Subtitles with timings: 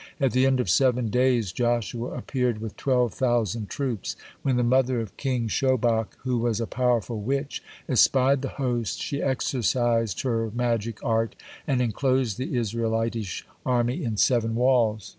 [0.19, 4.15] At the end of seven days Joshua appeared with twelve thousand troops.
[4.41, 9.21] When the mother of King Shobach, who was a powerful witch, espied the host, she
[9.21, 11.35] exercised her magic art,
[11.67, 15.09] and enclosed the Isrealitish army in seven walls.